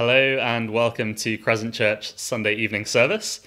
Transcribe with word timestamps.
Hello 0.00 0.38
and 0.38 0.70
welcome 0.70 1.14
to 1.16 1.36
Crescent 1.36 1.74
Church 1.74 2.16
Sunday 2.16 2.54
evening 2.54 2.86
service. 2.86 3.42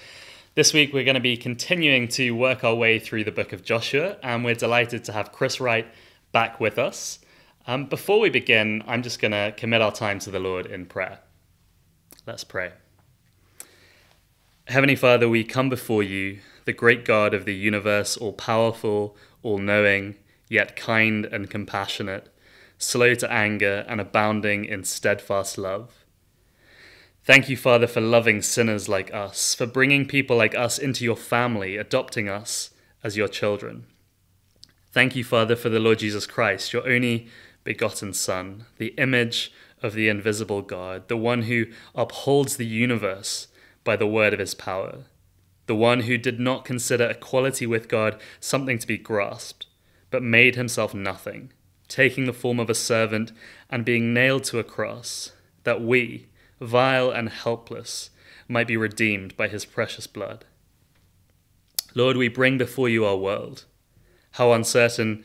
This 0.54 0.72
week 0.72 0.92
we're 0.92 1.02
going 1.02 1.16
to 1.16 1.20
be 1.20 1.36
continuing 1.36 2.06
to 2.10 2.30
work 2.30 2.62
our 2.62 2.76
way 2.76 3.00
through 3.00 3.24
the 3.24 3.32
book 3.32 3.52
of 3.52 3.64
Joshua, 3.64 4.18
and 4.22 4.44
we're 4.44 4.54
delighted 4.54 5.02
to 5.06 5.12
have 5.12 5.32
Chris 5.32 5.58
Wright 5.58 5.84
back 6.30 6.60
with 6.60 6.78
us. 6.78 7.18
Um, 7.66 7.86
before 7.86 8.20
we 8.20 8.30
begin, 8.30 8.84
I'm 8.86 9.02
just 9.02 9.20
going 9.20 9.32
to 9.32 9.52
commit 9.56 9.82
our 9.82 9.90
time 9.90 10.20
to 10.20 10.30
the 10.30 10.38
Lord 10.38 10.66
in 10.66 10.86
prayer. 10.86 11.18
Let's 12.24 12.44
pray. 12.44 12.70
Heavenly 14.68 14.94
Father, 14.94 15.28
we 15.28 15.42
come 15.42 15.68
before 15.68 16.04
you, 16.04 16.38
the 16.66 16.72
great 16.72 17.04
God 17.04 17.34
of 17.34 17.46
the 17.46 17.54
universe, 17.56 18.16
all 18.16 18.32
powerful, 18.32 19.16
all 19.42 19.58
knowing, 19.58 20.14
yet 20.48 20.76
kind 20.76 21.26
and 21.26 21.50
compassionate, 21.50 22.32
slow 22.78 23.16
to 23.16 23.32
anger, 23.32 23.84
and 23.88 24.00
abounding 24.00 24.64
in 24.64 24.84
steadfast 24.84 25.58
love. 25.58 26.03
Thank 27.24 27.48
you, 27.48 27.56
Father, 27.56 27.86
for 27.86 28.02
loving 28.02 28.42
sinners 28.42 28.86
like 28.86 29.12
us, 29.14 29.54
for 29.54 29.64
bringing 29.64 30.04
people 30.04 30.36
like 30.36 30.54
us 30.54 30.78
into 30.78 31.04
your 31.04 31.16
family, 31.16 31.78
adopting 31.78 32.28
us 32.28 32.68
as 33.02 33.16
your 33.16 33.28
children. 33.28 33.86
Thank 34.92 35.16
you, 35.16 35.24
Father, 35.24 35.56
for 35.56 35.70
the 35.70 35.80
Lord 35.80 36.00
Jesus 36.00 36.26
Christ, 36.26 36.74
your 36.74 36.86
only 36.86 37.28
begotten 37.64 38.12
Son, 38.12 38.66
the 38.76 38.88
image 38.98 39.50
of 39.82 39.94
the 39.94 40.06
invisible 40.06 40.60
God, 40.60 41.08
the 41.08 41.16
one 41.16 41.42
who 41.42 41.64
upholds 41.94 42.58
the 42.58 42.66
universe 42.66 43.48
by 43.84 43.96
the 43.96 44.06
word 44.06 44.34
of 44.34 44.38
his 44.38 44.54
power, 44.54 45.04
the 45.64 45.74
one 45.74 46.00
who 46.00 46.18
did 46.18 46.38
not 46.38 46.66
consider 46.66 47.08
equality 47.08 47.66
with 47.66 47.88
God 47.88 48.20
something 48.38 48.78
to 48.78 48.86
be 48.86 48.98
grasped, 48.98 49.66
but 50.10 50.22
made 50.22 50.56
himself 50.56 50.92
nothing, 50.92 51.54
taking 51.88 52.26
the 52.26 52.34
form 52.34 52.60
of 52.60 52.68
a 52.68 52.74
servant 52.74 53.32
and 53.70 53.82
being 53.82 54.12
nailed 54.12 54.44
to 54.44 54.58
a 54.58 54.64
cross, 54.64 55.32
that 55.64 55.80
we, 55.80 56.28
vile 56.60 57.10
and 57.10 57.28
helpless, 57.28 58.10
might 58.48 58.66
be 58.66 58.76
redeemed 58.76 59.36
by 59.36 59.48
his 59.48 59.64
precious 59.64 60.06
blood. 60.06 60.44
Lord, 61.94 62.16
we 62.16 62.28
bring 62.28 62.58
before 62.58 62.88
you 62.88 63.04
our 63.04 63.16
world. 63.16 63.64
How 64.32 64.52
uncertain 64.52 65.24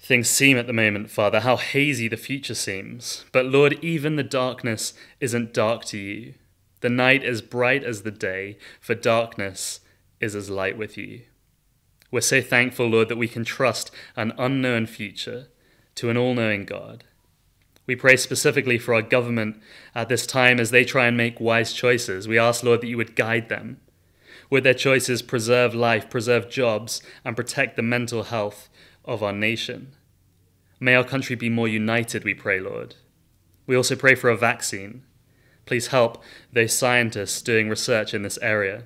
things 0.00 0.28
seem 0.30 0.56
at 0.56 0.66
the 0.66 0.72
moment, 0.72 1.10
Father, 1.10 1.40
how 1.40 1.56
hazy 1.56 2.08
the 2.08 2.16
future 2.16 2.54
seems. 2.54 3.24
But 3.32 3.46
Lord, 3.46 3.78
even 3.82 4.16
the 4.16 4.22
darkness 4.22 4.94
isn't 5.20 5.52
dark 5.52 5.84
to 5.86 5.98
you. 5.98 6.34
The 6.80 6.88
night 6.88 7.24
is 7.24 7.42
bright 7.42 7.84
as 7.84 8.02
the 8.02 8.10
day, 8.10 8.56
for 8.80 8.94
darkness 8.94 9.80
is 10.20 10.34
as 10.34 10.48
light 10.48 10.78
with 10.78 10.96
you. 10.96 11.22
We're 12.10 12.20
so 12.20 12.40
thankful, 12.40 12.86
Lord, 12.86 13.08
that 13.08 13.18
we 13.18 13.28
can 13.28 13.44
trust 13.44 13.90
an 14.16 14.32
unknown 14.38 14.86
future 14.86 15.48
to 15.96 16.08
an 16.08 16.16
all 16.16 16.34
knowing 16.34 16.64
God. 16.64 17.04
We 17.88 17.96
pray 17.96 18.16
specifically 18.16 18.78
for 18.78 18.92
our 18.92 19.00
government 19.00 19.60
at 19.94 20.10
this 20.10 20.26
time 20.26 20.60
as 20.60 20.70
they 20.70 20.84
try 20.84 21.06
and 21.06 21.16
make 21.16 21.40
wise 21.40 21.72
choices. 21.72 22.28
We 22.28 22.38
ask, 22.38 22.62
Lord, 22.62 22.82
that 22.82 22.86
you 22.86 22.98
would 22.98 23.16
guide 23.16 23.48
them. 23.48 23.80
Would 24.50 24.62
their 24.62 24.74
choices 24.74 25.22
preserve 25.22 25.74
life, 25.74 26.10
preserve 26.10 26.50
jobs, 26.50 27.00
and 27.24 27.34
protect 27.34 27.76
the 27.76 27.82
mental 27.82 28.24
health 28.24 28.68
of 29.06 29.22
our 29.22 29.32
nation? 29.32 29.94
May 30.78 30.94
our 30.94 31.02
country 31.02 31.34
be 31.34 31.48
more 31.48 31.66
united, 31.66 32.24
we 32.24 32.34
pray, 32.34 32.60
Lord. 32.60 32.96
We 33.66 33.74
also 33.74 33.96
pray 33.96 34.14
for 34.14 34.28
a 34.28 34.36
vaccine. 34.36 35.02
Please 35.64 35.86
help 35.86 36.22
those 36.52 36.74
scientists 36.74 37.40
doing 37.40 37.70
research 37.70 38.12
in 38.12 38.20
this 38.20 38.38
area. 38.42 38.82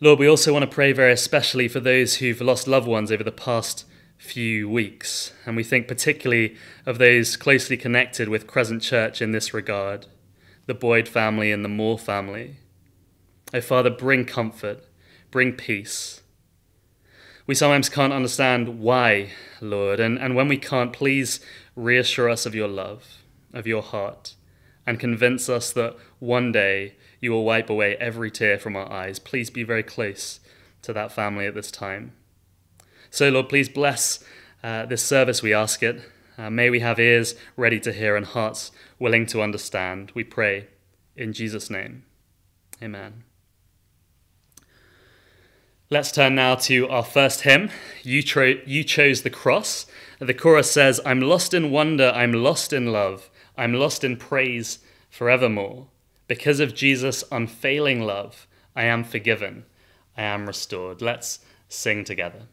Lord, 0.00 0.18
we 0.18 0.28
also 0.28 0.50
want 0.50 0.62
to 0.62 0.74
pray 0.74 0.92
very 0.92 1.12
especially 1.12 1.68
for 1.68 1.80
those 1.80 2.16
who've 2.16 2.40
lost 2.40 2.66
loved 2.66 2.88
ones 2.88 3.12
over 3.12 3.22
the 3.22 3.30
past 3.30 3.84
few 4.24 4.68
weeks, 4.68 5.32
and 5.44 5.54
we 5.54 5.62
think 5.62 5.86
particularly 5.86 6.56
of 6.86 6.98
those 6.98 7.36
closely 7.36 7.76
connected 7.76 8.28
with 8.28 8.46
Crescent 8.46 8.82
Church 8.82 9.20
in 9.20 9.32
this 9.32 9.54
regard 9.54 10.06
the 10.66 10.74
Boyd 10.74 11.06
family 11.06 11.52
and 11.52 11.62
the 11.62 11.68
Moore 11.68 11.98
family. 11.98 12.56
Oh, 13.52 13.60
Father, 13.60 13.90
bring 13.90 14.24
comfort, 14.24 14.82
bring 15.30 15.52
peace. 15.52 16.22
We 17.46 17.54
sometimes 17.54 17.90
can't 17.90 18.14
understand 18.14 18.80
why, 18.80 19.32
Lord, 19.60 20.00
and, 20.00 20.18
and 20.18 20.34
when 20.34 20.48
we 20.48 20.56
can't, 20.56 20.90
please 20.90 21.40
reassure 21.76 22.30
us 22.30 22.46
of 22.46 22.54
your 22.54 22.68
love, 22.68 23.18
of 23.52 23.66
your 23.66 23.82
heart, 23.82 24.36
and 24.86 24.98
convince 24.98 25.50
us 25.50 25.70
that 25.74 25.96
one 26.18 26.50
day 26.50 26.94
you 27.20 27.30
will 27.30 27.44
wipe 27.44 27.68
away 27.68 27.96
every 27.96 28.30
tear 28.30 28.58
from 28.58 28.74
our 28.74 28.90
eyes. 28.90 29.18
Please 29.18 29.50
be 29.50 29.64
very 29.64 29.82
close 29.82 30.40
to 30.80 30.94
that 30.94 31.12
family 31.12 31.44
at 31.44 31.54
this 31.54 31.70
time. 31.70 32.12
So, 33.14 33.28
Lord, 33.28 33.48
please 33.48 33.68
bless 33.68 34.24
uh, 34.64 34.86
this 34.86 35.00
service, 35.00 35.40
we 35.40 35.54
ask 35.54 35.84
it. 35.84 36.02
Uh, 36.36 36.50
may 36.50 36.68
we 36.68 36.80
have 36.80 36.98
ears 36.98 37.36
ready 37.56 37.78
to 37.78 37.92
hear 37.92 38.16
and 38.16 38.26
hearts 38.26 38.72
willing 38.98 39.24
to 39.26 39.40
understand. 39.40 40.10
We 40.16 40.24
pray 40.24 40.66
in 41.14 41.32
Jesus' 41.32 41.70
name. 41.70 42.06
Amen. 42.82 43.22
Let's 45.90 46.10
turn 46.10 46.34
now 46.34 46.56
to 46.56 46.88
our 46.88 47.04
first 47.04 47.42
hymn, 47.42 47.70
You, 48.02 48.20
Tro- 48.20 48.60
you 48.66 48.82
Chose 48.82 49.22
the 49.22 49.30
Cross. 49.30 49.86
The 50.18 50.34
chorus 50.34 50.72
says, 50.72 51.00
I'm 51.06 51.20
lost 51.20 51.54
in 51.54 51.70
wonder, 51.70 52.10
I'm 52.16 52.32
lost 52.32 52.72
in 52.72 52.90
love, 52.90 53.30
I'm 53.56 53.74
lost 53.74 54.02
in 54.02 54.16
praise 54.16 54.80
forevermore. 55.08 55.86
Because 56.26 56.58
of 56.58 56.74
Jesus' 56.74 57.22
unfailing 57.30 58.02
love, 58.02 58.48
I 58.74 58.86
am 58.86 59.04
forgiven, 59.04 59.66
I 60.16 60.22
am 60.22 60.46
restored. 60.46 61.00
Let's 61.00 61.38
sing 61.68 62.02
together. 62.02 62.48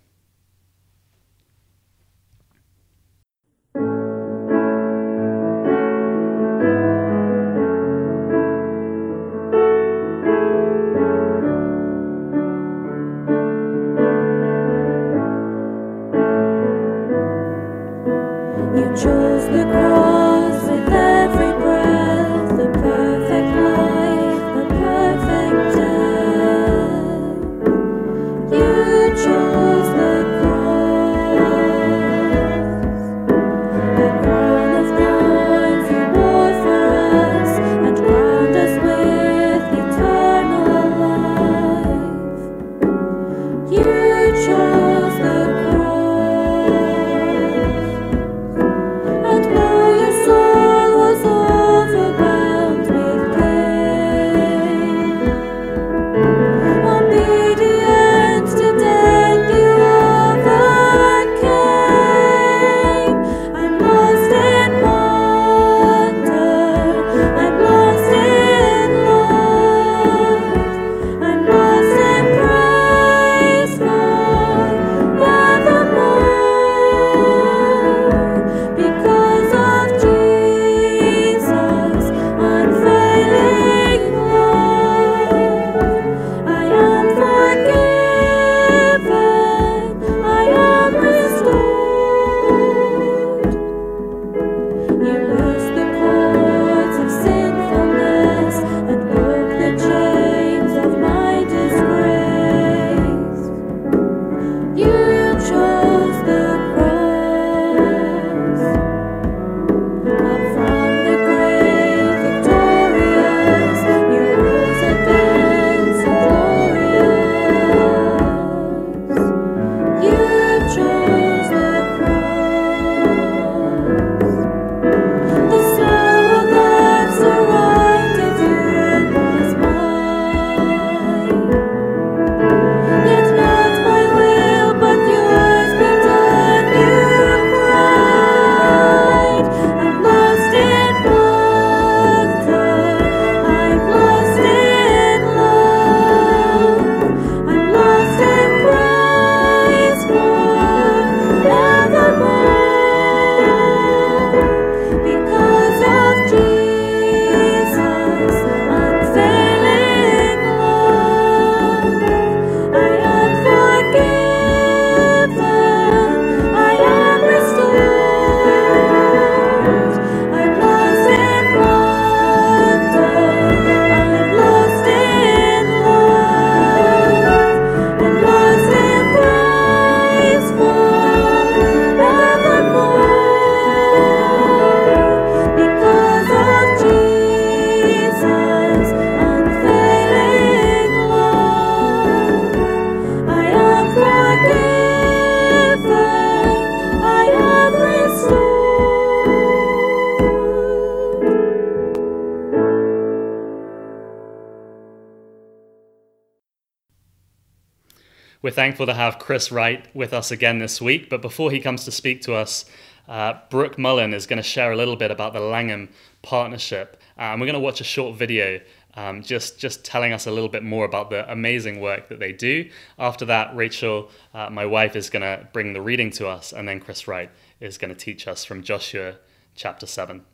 We're 208.51 208.55
thankful 208.55 208.87
to 208.87 208.93
have 208.93 209.17
Chris 209.17 209.49
Wright 209.49 209.85
with 209.95 210.11
us 210.11 210.29
again 210.29 210.59
this 210.59 210.81
week, 210.81 211.09
but 211.09 211.21
before 211.21 211.51
he 211.51 211.61
comes 211.61 211.85
to 211.85 211.91
speak 211.91 212.21
to 212.23 212.33
us, 212.33 212.65
uh, 213.07 213.35
Brooke 213.49 213.77
Mullen 213.77 214.13
is 214.13 214.27
going 214.27 214.43
to 214.43 214.43
share 214.43 214.73
a 214.73 214.75
little 214.75 214.97
bit 214.97 215.09
about 215.09 215.31
the 215.31 215.39
Langham 215.39 215.87
partnership. 216.21 217.01
Uh, 217.17 217.31
and 217.31 217.39
we're 217.39 217.47
going 217.47 217.53
to 217.53 217.61
watch 217.61 217.79
a 217.79 217.85
short 217.85 218.17
video 218.17 218.59
um, 218.95 219.23
just, 219.23 219.57
just 219.57 219.85
telling 219.85 220.11
us 220.11 220.27
a 220.27 220.31
little 220.31 220.49
bit 220.49 220.63
more 220.63 220.83
about 220.83 221.09
the 221.09 221.31
amazing 221.31 221.79
work 221.79 222.09
that 222.09 222.19
they 222.19 222.33
do. 222.33 222.69
After 222.99 223.23
that, 223.23 223.55
Rachel, 223.55 224.11
uh, 224.33 224.49
my 224.49 224.65
wife, 224.65 224.97
is 224.97 225.09
going 225.09 225.21
to 225.21 225.47
bring 225.53 225.71
the 225.71 225.79
reading 225.79 226.11
to 226.11 226.27
us, 226.27 226.51
and 226.51 226.67
then 226.67 226.81
Chris 226.81 227.07
Wright 227.07 227.31
is 227.61 227.77
going 227.77 227.95
to 227.95 227.97
teach 227.97 228.27
us 228.27 228.43
from 228.43 228.63
Joshua 228.63 229.15
chapter 229.55 229.85
7. 229.85 230.25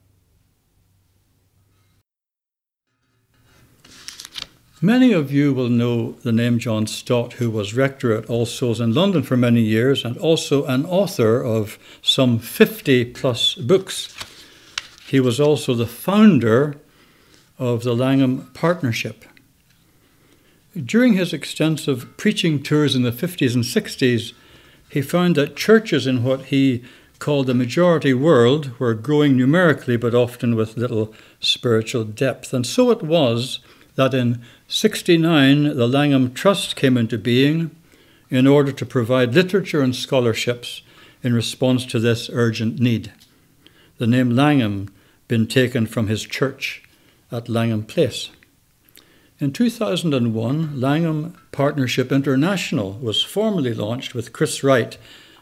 Many 4.81 5.11
of 5.11 5.31
you 5.31 5.55
will 5.55 5.69
know 5.69 6.11
the 6.21 6.31
name 6.31 6.59
John 6.59 6.85
Stott, 6.85 7.33
who 7.33 7.49
was 7.49 7.73
rector 7.73 8.13
at 8.13 8.29
All 8.29 8.45
Souls 8.45 8.79
in 8.79 8.93
London 8.93 9.23
for 9.23 9.35
many 9.35 9.61
years 9.61 10.05
and 10.05 10.15
also 10.17 10.65
an 10.65 10.85
author 10.85 11.43
of 11.43 11.79
some 12.03 12.37
50 12.37 13.05
plus 13.05 13.55
books. 13.55 14.15
He 15.07 15.19
was 15.19 15.39
also 15.39 15.73
the 15.73 15.87
founder 15.87 16.75
of 17.57 17.81
the 17.81 17.95
Langham 17.95 18.51
Partnership. 18.53 19.25
During 20.75 21.13
his 21.13 21.33
extensive 21.33 22.15
preaching 22.15 22.61
tours 22.61 22.95
in 22.95 23.01
the 23.01 23.11
50s 23.11 23.55
and 23.55 23.63
60s, 23.63 24.33
he 24.91 25.01
found 25.01 25.37
that 25.37 25.55
churches 25.55 26.05
in 26.05 26.23
what 26.23 26.45
he 26.45 26.83
called 27.17 27.47
the 27.47 27.55
majority 27.55 28.13
world 28.13 28.79
were 28.79 28.93
growing 28.93 29.35
numerically 29.35 29.97
but 29.97 30.13
often 30.13 30.55
with 30.55 30.77
little 30.77 31.15
spiritual 31.39 32.03
depth. 32.03 32.53
And 32.53 32.63
so 32.63 32.91
it 32.91 33.01
was 33.01 33.59
that 33.95 34.13
in 34.13 34.43
69 34.69 35.77
the 35.77 35.87
Langham 35.87 36.33
Trust 36.33 36.75
came 36.75 36.97
into 36.97 37.17
being 37.17 37.71
in 38.29 38.45
order 38.45 38.73
to 38.73 38.85
provide 38.85 39.33
literature 39.33 39.81
and 39.81 39.95
scholarships 39.95 40.81
in 41.23 41.33
response 41.33 41.85
to 41.85 41.99
this 41.99 42.29
urgent 42.33 42.77
need. 42.77 43.13
The 43.97 44.07
name 44.07 44.31
Langham 44.31 44.93
been 45.29 45.47
taken 45.47 45.87
from 45.87 46.07
his 46.07 46.23
church 46.23 46.83
at 47.31 47.47
Langham 47.47 47.83
Place. 47.83 48.29
In 49.39 49.53
2001, 49.53 50.81
Langham 50.81 51.37
Partnership 51.53 52.11
International 52.11 52.91
was 52.91 53.23
formally 53.23 53.73
launched 53.73 54.13
with 54.13 54.33
Chris 54.33 54.65
Wright 54.65 54.97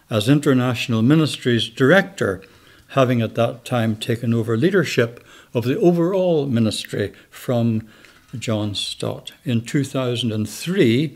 as 0.08 0.30
International 0.30 1.02
Ministries 1.02 1.68
Director, 1.68 2.44
having 2.90 3.24
at 3.24 3.34
that 3.34 3.66
time 3.66 3.96
taken 3.96 4.36
over 4.36 4.56
leadership 4.56 5.26
of 5.52 5.64
the 5.64 5.80
overall 5.80 6.46
ministry 6.46 7.12
from 7.32 7.88
John 8.40 8.76
Stott. 8.76 9.34
In 9.44 9.62
2003, 9.62 11.16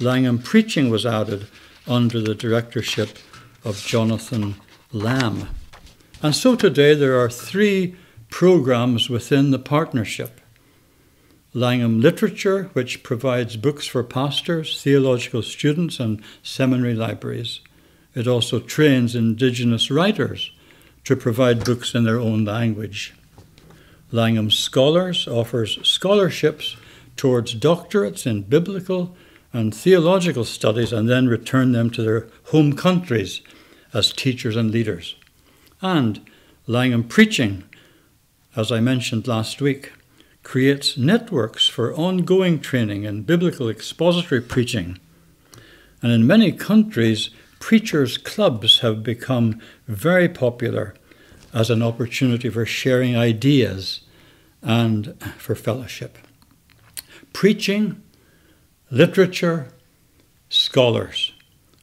Langham 0.00 0.38
Preaching 0.38 0.90
was 0.90 1.04
added 1.04 1.46
under 1.86 2.20
the 2.20 2.34
directorship 2.34 3.18
of 3.64 3.84
Jonathan 3.84 4.56
Lamb. 4.92 5.48
And 6.22 6.34
so 6.34 6.56
today 6.56 6.94
there 6.94 7.20
are 7.20 7.30
three 7.30 7.96
programs 8.30 9.08
within 9.08 9.50
the 9.50 9.58
partnership. 9.58 10.40
Langham 11.54 12.00
Literature, 12.00 12.64
which 12.74 13.02
provides 13.02 13.56
books 13.56 13.86
for 13.86 14.04
pastors, 14.04 14.82
theological 14.82 15.42
students, 15.42 15.98
and 15.98 16.22
seminary 16.42 16.94
libraries. 16.94 17.60
It 18.14 18.26
also 18.26 18.60
trains 18.60 19.14
Indigenous 19.14 19.90
writers 19.90 20.52
to 21.04 21.16
provide 21.16 21.64
books 21.64 21.94
in 21.94 22.04
their 22.04 22.20
own 22.20 22.44
language. 22.44 23.14
Langham 24.10 24.50
Scholars 24.50 25.28
offers 25.28 25.78
scholarships 25.86 26.76
towards 27.16 27.54
doctorates 27.54 28.26
in 28.26 28.42
biblical 28.42 29.16
and 29.52 29.74
theological 29.74 30.44
studies 30.44 30.92
and 30.92 31.08
then 31.08 31.26
return 31.26 31.72
them 31.72 31.90
to 31.90 32.02
their 32.02 32.28
home 32.46 32.74
countries 32.74 33.40
as 33.92 34.12
teachers 34.12 34.56
and 34.56 34.70
leaders. 34.70 35.16
And 35.80 36.20
Langham 36.66 37.04
Preaching 37.04 37.64
as 38.58 38.72
I 38.72 38.80
mentioned 38.80 39.28
last 39.28 39.60
week, 39.60 39.92
creates 40.42 40.96
networks 40.96 41.68
for 41.68 41.94
ongoing 41.94 42.58
training 42.58 43.04
in 43.04 43.22
biblical 43.22 43.68
expository 43.68 44.40
preaching. 44.40 44.98
And 46.02 46.10
in 46.10 46.26
many 46.26 46.50
countries, 46.50 47.30
preachers' 47.60 48.18
clubs 48.18 48.80
have 48.80 49.04
become 49.04 49.60
very 49.86 50.28
popular 50.28 50.94
as 51.52 51.70
an 51.70 51.82
opportunity 51.82 52.48
for 52.48 52.66
sharing 52.66 53.16
ideas 53.16 54.00
and 54.62 55.20
for 55.38 55.54
fellowship. 55.54 56.18
Preaching, 57.32 58.02
literature, 58.90 59.68
scholars. 60.48 61.32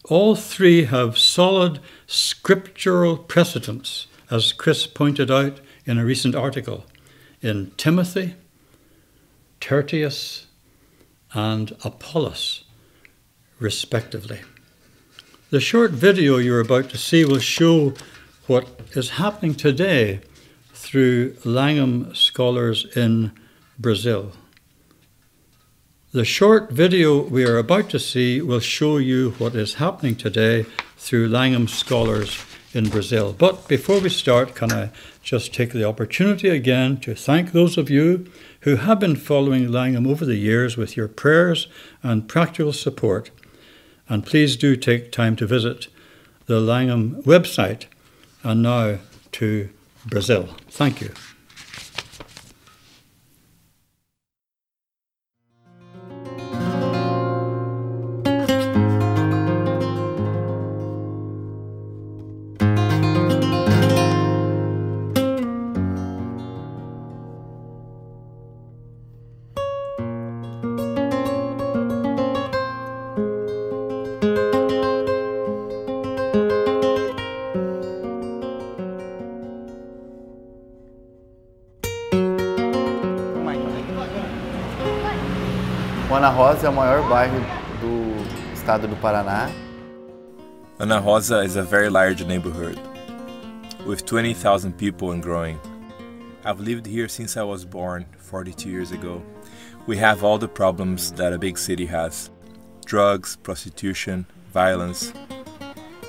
All 0.06 0.36
three 0.36 0.86
have 0.86 1.18
solid 1.18 1.80
scriptural 2.08 3.18
precedents, 3.18 4.08
as 4.30 4.54
Chris 4.54 4.86
pointed 4.88 5.32
out 5.32 5.60
in 5.86 5.98
a 5.98 6.06
recent 6.06 6.36
article 6.36 6.86
in 7.42 7.72
Timothy, 7.78 8.36
Tertius, 9.60 10.48
and 11.34 11.76
Apollos, 11.84 12.64
respectively. 13.60 14.42
The 15.50 15.60
short 15.60 15.92
video 15.92 16.38
you're 16.38 16.60
about 16.60 16.90
to 16.90 16.98
see 16.98 17.24
will 17.24 17.40
show 17.40 17.94
what 18.48 18.68
is 18.94 19.12
happening 19.12 19.56
today 19.56 20.22
through 20.74 21.36
Langham 21.44 22.14
scholars 22.14 22.86
in 22.96 23.32
Brazil. 23.80 24.34
The 26.12 26.26
short 26.26 26.72
video 26.72 27.24
we 27.24 27.44
are 27.46 27.58
about 27.58 27.90
to 27.90 28.00
see 28.00 28.42
will 28.42 28.60
show 28.60 28.98
you 28.98 29.32
what 29.32 29.56
is 29.56 29.76
happening 29.76 30.16
today 30.16 30.66
through 30.96 31.28
Langham 31.28 31.68
scholars 31.68 32.46
in 32.72 32.90
Brazil. 32.90 33.34
But 33.38 33.68
before 33.68 34.00
we 34.00 34.10
start, 34.10 34.54
can 34.54 34.72
I 34.72 34.92
just 35.24 35.54
take 35.54 35.72
the 35.72 35.84
opportunity 35.84 36.50
again 36.50 36.98
to 37.02 37.16
thank 37.16 37.52
those 37.52 37.78
of 37.78 37.90
you 37.90 38.32
who 38.62 38.76
have 38.76 39.00
been 39.00 39.16
following 39.16 39.72
Langham 39.72 40.06
over 40.06 40.24
the 40.24 40.36
years 40.36 40.78
with 40.78 40.96
your 40.96 41.08
prayers 41.08 41.68
and 42.04 42.30
practical 42.30 42.74
support. 42.74 43.32
And 44.08 44.26
please 44.26 44.56
do 44.56 44.76
take 44.76 45.12
time 45.12 45.36
to 45.38 45.48
visit 45.48 45.88
the 46.46 46.62
Langham 46.62 47.24
website 47.24 47.86
and 48.46 48.62
now 48.62 49.00
to 49.34 49.70
Brazil. 50.06 50.48
Thank 50.70 51.02
you. 51.02 51.12
Bairro 87.08 87.40
do 87.80 88.54
estado 88.54 88.88
do 88.88 88.96
Paraná. 88.96 89.52
Ana 90.80 91.00
Rosa 91.00 91.40
is 91.42 91.56
a 91.56 91.62
very 91.62 91.90
large 91.90 92.26
neighborhood 92.26 92.80
with 93.86 94.06
20,000 94.06 94.74
people 94.74 95.12
and 95.12 95.22
growing. 95.22 95.60
I've 96.44 96.60
lived 96.60 96.88
here 96.88 97.08
since 97.08 97.38
I 97.38 97.44
was 97.44 97.64
born 97.64 98.06
42 98.18 98.70
years 98.70 98.92
ago. 98.92 99.22
We 99.86 99.98
have 99.98 100.24
all 100.24 100.40
the 100.40 100.48
problems 100.48 101.12
that 101.14 101.32
a 101.32 101.38
big 101.38 101.60
city 101.60 101.86
has 101.86 102.32
drugs, 102.86 103.36
prostitution, 103.36 104.26
violence. 104.52 105.14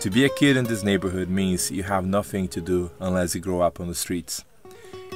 To 0.01 0.11
be 0.11 0.25
a 0.25 0.31
kid 0.31 0.57
in 0.57 0.65
this 0.65 0.83
neighborhood 0.83 1.29
means 1.29 1.71
you 1.71 1.83
have 1.83 2.07
nothing 2.07 2.49
to 2.49 2.61
do 2.61 2.91
unless 3.01 3.35
you 3.35 3.41
grow 3.43 3.61
up 3.61 3.81
on 3.81 3.89
the 3.89 3.95
streets. 3.95 4.45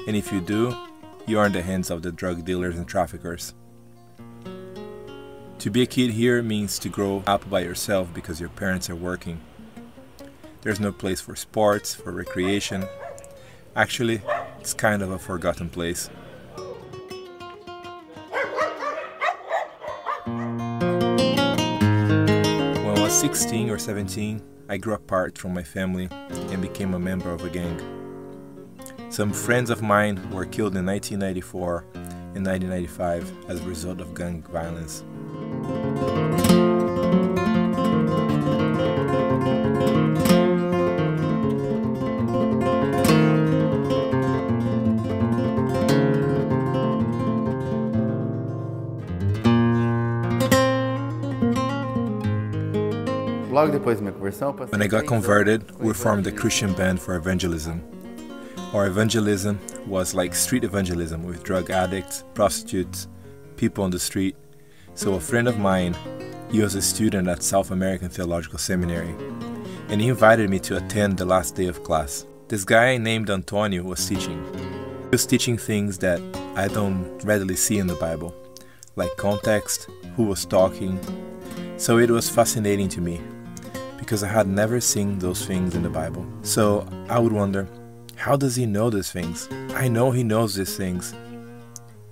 And 0.06 0.14
if 0.14 0.30
you 0.30 0.40
do, 0.40 0.76
you 1.26 1.38
are 1.38 1.46
in 1.46 1.52
the 1.52 1.62
hands 1.62 1.90
of 1.90 2.02
the 2.02 2.12
drug 2.12 2.44
dealers 2.44 2.76
and 2.76 2.87
traffickers. 2.87 3.54
To 5.61 5.69
be 5.69 5.83
a 5.83 5.87
kid 5.87 6.12
here 6.12 6.43
means 6.43 6.79
to 6.79 6.88
grow 6.88 7.23
up 7.26 7.50
by 7.50 7.61
yourself 7.61 8.14
because 8.14 8.40
your 8.40 8.49
parents 8.49 8.88
are 8.88 8.97
working. 8.97 9.43
There's 10.62 10.81
no 10.81 10.90
place 10.90 11.21
for 11.21 11.37
sports, 11.37 11.95
for 11.95 12.12
recreation. 12.12 12.87
Actually, 13.76 14.23
it's 14.59 14.73
kind 14.73 15.02
of 15.02 15.11
a 15.11 15.19
forgotten 15.19 15.69
place. 15.69 16.09
When 20.25 20.38
I 22.97 23.02
was 23.02 23.12
16 23.12 23.69
or 23.69 23.79
17, 23.79 24.43
I 24.71 24.79
grew 24.79 24.95
apart 24.95 25.37
from 25.37 25.52
my 25.52 25.62
family 25.62 26.09
and 26.11 26.62
became 26.62 26.95
a 26.95 26.99
member 26.99 27.33
of 27.33 27.45
a 27.45 27.50
gang. 27.50 27.79
Some 29.11 29.31
friends 29.31 29.69
of 29.69 29.83
mine 29.83 30.31
were 30.31 30.47
killed 30.47 30.75
in 30.75 30.87
1994 30.87 31.85
and 31.93 32.47
1995 32.47 33.50
as 33.50 33.61
a 33.61 33.64
result 33.64 34.00
of 34.00 34.14
gang 34.14 34.43
violence. 34.45 35.05
When 54.71 54.83
I 54.83 54.87
got 54.87 55.07
converted, 55.07 55.79
we 55.81 55.93
formed 55.93 56.26
a 56.26 56.33
Christian 56.33 56.73
band 56.73 57.00
for 57.00 57.17
evangelism. 57.17 57.83
Our 58.73 58.87
evangelism 58.87 59.59
was 59.87 60.14
like 60.14 60.35
street 60.35 60.64
evangelism 60.64 61.25
with 61.25 61.43
drug 61.43 61.71
addicts, 61.71 62.25
prostitutes, 62.35 63.09
people 63.57 63.85
on 63.85 63.90
the 63.90 63.99
street, 63.99 64.37
so, 65.00 65.14
a 65.14 65.19
friend 65.19 65.49
of 65.49 65.59
mine, 65.59 65.97
he 66.52 66.61
was 66.61 66.75
a 66.75 66.83
student 66.83 67.26
at 67.26 67.42
South 67.42 67.71
American 67.71 68.11
Theological 68.11 68.59
Seminary, 68.59 69.14
and 69.88 69.99
he 69.99 70.09
invited 70.09 70.50
me 70.50 70.59
to 70.59 70.76
attend 70.76 71.16
the 71.16 71.25
last 71.25 71.57
day 71.57 71.69
of 71.69 71.83
class. 71.83 72.26
This 72.49 72.66
guy 72.66 72.99
named 72.99 73.30
Antonio 73.30 73.83
was 73.83 74.07
teaching. 74.07 74.45
He 75.04 75.09
was 75.11 75.25
teaching 75.25 75.57
things 75.57 75.97
that 76.00 76.21
I 76.54 76.69
don't 76.69 77.19
readily 77.25 77.57
see 77.57 77.78
in 77.78 77.87
the 77.87 77.95
Bible, 77.95 78.35
like 78.95 79.16
context, 79.16 79.88
who 80.16 80.25
was 80.25 80.45
talking. 80.45 81.00
So, 81.78 81.97
it 81.97 82.11
was 82.11 82.28
fascinating 82.28 82.90
to 82.90 83.00
me 83.00 83.23
because 83.97 84.23
I 84.23 84.28
had 84.28 84.49
never 84.49 84.83
seen 84.83 85.19
those 85.19 85.47
things 85.47 85.75
in 85.75 85.83
the 85.83 85.88
Bible. 85.88 86.26
So 86.42 86.87
I 87.09 87.19
would 87.19 87.33
wonder, 87.33 87.66
how 88.16 88.37
does 88.37 88.54
he 88.54 88.66
know 88.66 88.90
these 88.90 89.11
things? 89.11 89.49
I 89.75 89.88
know 89.88 90.11
he 90.11 90.23
knows 90.23 90.57
these 90.57 90.76
things, 90.76 91.14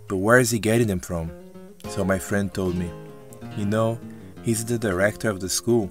but 0.09 0.17
where 0.17 0.39
is 0.39 0.51
he 0.51 0.59
getting 0.59 0.87
them 0.87 1.01
from? 1.01 1.31
So 1.87 2.05
my 2.05 2.19
friend 2.19 2.53
told 2.53 2.77
me, 2.77 2.91
you 3.57 3.65
know, 3.65 3.99
he's 4.43 4.65
the 4.65 4.79
director 4.79 5.31
of 5.31 5.41
the 5.41 5.49
school, 5.49 5.91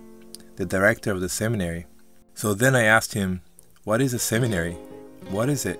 the 0.56 0.66
director 0.66 1.12
of 1.12 1.22
the 1.22 1.30
seminary. 1.30 1.86
So 2.34 2.54
then 2.54 2.76
I 2.76 2.84
asked 2.84 3.14
him, 3.14 3.42
what 3.84 4.02
is 4.02 4.14
a 4.14 4.20
seminary? 4.20 4.78
What 5.30 5.50
is 5.50 5.66
it? 5.66 5.80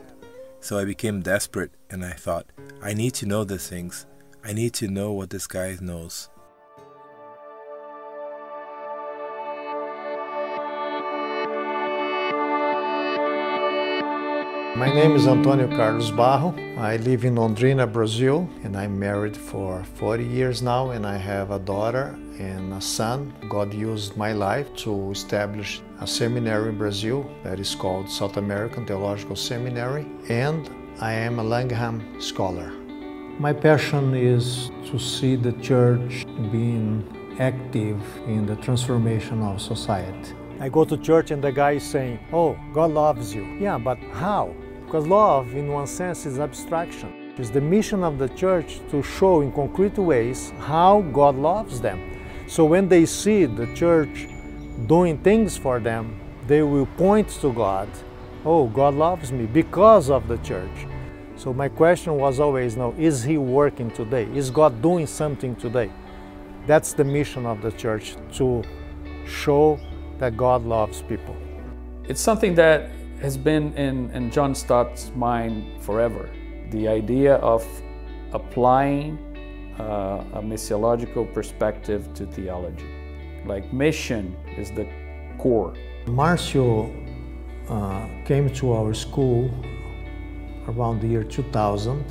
So 0.60 0.80
I 0.80 0.86
became 0.86 1.22
desperate 1.22 1.72
and 1.90 2.04
I 2.04 2.14
thought, 2.14 2.46
I 2.82 2.94
need 2.94 3.14
to 3.16 3.26
know 3.26 3.44
these 3.44 3.68
things. 3.68 4.06
I 4.44 4.54
need 4.54 4.74
to 4.76 4.88
know 4.88 5.12
what 5.12 5.30
this 5.30 5.48
guy 5.48 5.78
knows. 5.82 6.30
My 14.78 14.94
name 14.94 15.16
is 15.16 15.26
Antonio 15.26 15.68
Carlos 15.76 16.12
Barro. 16.12 16.54
I 16.78 16.98
live 16.98 17.26
in 17.26 17.34
Londrina, 17.34 17.92
Brazil, 17.92 18.48
and 18.64 18.78
I'm 18.78 19.00
married 19.00 19.36
for 19.36 19.84
40 19.96 20.24
years 20.24 20.62
now, 20.62 20.92
and 20.92 21.04
I 21.04 21.18
have 21.18 21.50
a 21.50 21.58
daughter 21.58 22.16
and 22.38 22.72
a 22.72 22.80
son. 22.80 23.34
God 23.50 23.74
used 23.74 24.16
my 24.16 24.34
life 24.34 24.72
to 24.86 25.10
establish 25.10 25.82
a 26.00 26.06
seminary 26.06 26.70
in 26.70 26.78
Brazil 26.78 27.28
that 27.42 27.60
is 27.60 27.74
called 27.74 28.08
South 28.08 28.38
American 28.38 28.86
Theological 28.86 29.36
Seminary, 29.36 30.06
and 30.30 30.70
I 31.02 31.12
am 31.12 31.40
a 31.40 31.44
Langham 31.44 32.22
scholar. 32.22 32.70
My 33.40 33.54
passion 33.54 34.14
is 34.14 34.70
to 34.92 35.00
see 35.00 35.36
the 35.36 35.54
church 35.54 36.28
being 36.52 37.02
active 37.40 38.00
in 38.28 38.46
the 38.46 38.58
transformation 38.58 39.42
of 39.42 39.60
society. 39.60 40.36
I 40.60 40.70
go 40.70 40.86
to 40.86 40.98
church 40.98 41.32
and 41.32 41.44
the 41.44 41.52
guy 41.52 41.74
is 41.74 41.84
saying, 41.84 42.20
Oh, 42.32 42.58
God 42.74 42.92
loves 42.92 43.34
you. 43.34 43.44
Yeah, 43.60 43.78
but 43.78 43.98
how? 44.12 44.56
Because 44.88 45.06
love, 45.06 45.54
in 45.54 45.68
one 45.68 45.86
sense, 45.86 46.26
is 46.26 46.40
abstraction. 46.40 47.34
It's 47.38 47.50
the 47.50 47.60
mission 47.60 48.06
of 48.06 48.18
the 48.18 48.30
church 48.30 48.80
to 48.90 49.04
show 49.04 49.42
in 49.42 49.52
concrete 49.52 49.98
ways 49.98 50.54
how 50.60 51.02
God 51.12 51.36
loves 51.36 51.82
them. 51.82 52.00
So 52.48 52.64
when 52.64 52.88
they 52.88 53.06
see 53.06 53.44
the 53.44 53.68
church 53.76 54.30
doing 54.86 55.18
things 55.18 55.58
for 55.58 55.82
them, 55.82 56.18
they 56.48 56.62
will 56.62 56.86
point 56.86 57.28
to 57.42 57.52
God. 57.52 57.90
Oh, 58.46 58.68
God 58.68 58.94
loves 58.94 59.34
me 59.34 59.46
because 59.46 60.10
of 60.10 60.30
the 60.30 60.38
church. 60.38 60.88
So 61.36 61.54
my 61.54 61.68
question 61.68 62.16
was 62.16 62.40
always 62.40 62.78
now, 62.78 62.94
is 62.98 63.24
He 63.24 63.38
working 63.38 63.92
today? 63.92 64.24
Is 64.34 64.50
God 64.50 64.82
doing 64.82 65.06
something 65.06 65.54
today? 65.58 65.92
That's 66.66 66.94
the 66.94 67.04
mission 67.04 67.46
of 67.46 67.62
the 67.62 67.74
church 67.74 68.16
to 68.38 68.64
show 69.28 69.82
that 70.20 70.38
God 70.38 70.64
loves 70.64 71.02
people. 71.02 71.36
It's 72.06 72.22
something 72.22 72.56
that 72.56 72.90
has 73.22 73.38
been 73.38 73.74
in, 73.74 74.12
in 74.12 74.32
John 74.32 74.54
Stott's 74.54 75.12
mind 75.16 75.82
forever. 75.82 76.30
The 76.72 76.88
idea 76.88 77.36
of 77.36 77.66
applying 78.34 79.18
uh, 79.80 80.24
a 80.34 80.42
missiological 80.42 81.32
perspective 81.34 82.14
to 82.16 82.26
theology. 82.26 82.90
Like 83.46 83.72
mission 83.74 84.36
is 84.58 84.72
the 84.72 84.88
core. 85.38 85.74
Marcio 86.06 86.92
uh, 87.70 88.08
came 88.26 88.50
to 88.56 88.74
our 88.74 88.94
school 88.94 89.50
around 90.68 91.02
the 91.02 91.08
year 91.08 91.24
2000, 91.24 92.04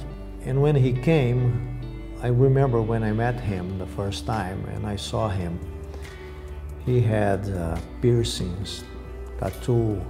and 0.45 0.61
when 0.61 0.75
he 0.75 0.93
came, 0.93 1.81
I 2.23 2.29
remember 2.29 2.81
when 2.81 3.03
I 3.03 3.13
met 3.13 3.39
him 3.39 3.79
the 3.79 3.87
first 3.87 4.27
time 4.27 4.65
and 4.67 4.87
I 4.87 4.97
saw 4.97 5.29
him. 5.29 5.59
He 6.85 7.01
had 7.01 7.49
uh, 7.51 7.79
piercings, 8.01 8.85
tattoo, 9.39 10.01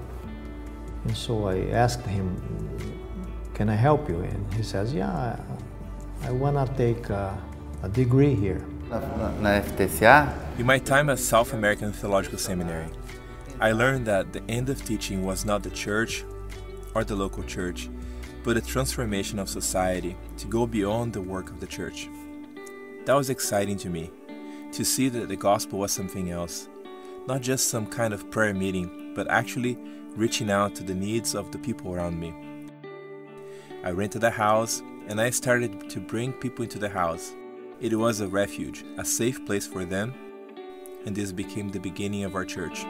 and 1.07 1.17
so 1.17 1.47
I 1.47 1.59
asked 1.71 2.05
him, 2.07 2.27
"Can 3.55 3.69
I 3.69 3.77
help 3.77 4.09
you?" 4.09 4.19
And 4.21 4.43
he 4.55 4.63
says, 4.63 4.93
"Yeah, 4.93 5.11
I, 5.11 6.29
I 6.29 6.31
wanna 6.33 6.67
take 6.77 7.11
a, 7.11 7.39
a 7.83 7.89
degree 7.89 8.35
here." 8.35 8.63
Na, 8.91 8.99
na, 8.99 9.31
na 9.43 9.51
FTSA, 9.61 10.59
In 10.59 10.67
my 10.67 10.79
time 10.79 11.11
at 11.11 11.19
South 11.19 11.53
American 11.53 11.93
Theological 11.93 12.39
Seminary, 12.39 12.91
I 13.61 13.73
learned 13.73 14.07
that 14.07 14.33
the 14.33 14.43
end 14.49 14.69
of 14.69 14.85
teaching 14.85 15.25
was 15.25 15.45
not 15.45 15.63
the 15.63 15.71
church 15.71 16.25
or 16.95 17.05
the 17.05 17.17
local 17.17 17.45
church, 17.45 17.89
but 18.45 18.57
a 18.57 18.61
transformation 18.61 19.39
of 19.39 19.49
society 19.49 20.17
to 20.39 20.47
go 20.47 20.67
beyond 20.67 21.13
the 21.13 21.21
work 21.21 21.51
of 21.51 21.59
the 21.61 21.67
church. 21.67 22.09
That 23.07 23.15
was 23.15 23.31
exciting 23.31 23.79
to 23.79 23.89
me, 23.89 24.11
to 24.73 24.85
see 24.85 25.09
that 25.11 25.29
the 25.29 25.37
gospel 25.37 25.79
was 25.79 25.93
something 25.93 26.31
else, 26.31 26.69
not 27.27 27.41
just 27.43 27.69
some 27.69 27.87
kind 27.87 28.13
of 28.15 28.31
prayer 28.31 28.55
meeting, 28.55 29.13
but 29.15 29.27
actually 29.31 29.79
reaching 30.16 30.50
out 30.50 30.75
to 30.75 30.82
the 30.82 30.94
needs 30.94 31.35
of 31.35 31.52
the 31.52 31.58
people 31.58 31.94
around 31.94 32.18
me. 32.18 32.35
I 33.85 33.90
rented 33.90 34.25
a 34.25 34.30
house 34.30 34.82
and 35.08 35.20
I 35.20 35.30
started 35.30 35.88
to 35.90 36.00
bring 36.00 36.32
people 36.32 36.64
into 36.64 36.78
the 36.78 36.88
house. 36.88 37.35
It 37.80 37.94
was 37.94 38.20
a 38.20 38.26
refuge, 38.26 38.85
a 38.99 39.04
safe 39.04 39.44
place 39.46 39.66
for 39.66 39.85
them, 39.85 40.14
and 41.04 41.14
this 41.14 41.30
became 41.30 41.68
the 41.68 41.78
beginning 41.78 42.25
of 42.25 42.35
our 42.35 42.44
church. 42.44 42.85